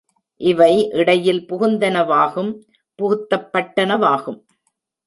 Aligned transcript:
இவை 0.41 0.89
இடையில் 0.91 1.45
புகுந்தனவாகும் 1.49 2.51
புகுத்தப்பட்டனவாகும். 2.99 4.39